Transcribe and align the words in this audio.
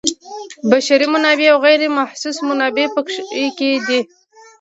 بشري 0.69 1.07
منابع 1.13 1.47
او 1.53 1.57
غیر 1.65 1.81
محسوس 1.97 2.37
منابع 2.49 2.85
پکې 2.95 3.71
دي. 3.87 3.99